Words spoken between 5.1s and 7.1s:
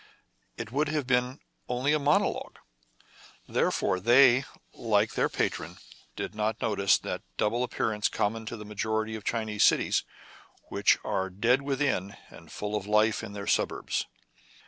their patron, did not notice